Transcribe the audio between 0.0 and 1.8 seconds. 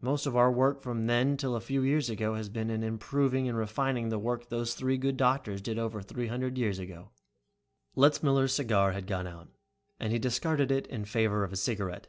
Most of our work from then till a